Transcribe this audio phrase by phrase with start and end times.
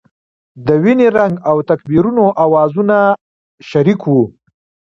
[0.65, 2.97] د وینې رنګ او تکبیرونو اوازونه
[3.69, 4.23] شریک وو.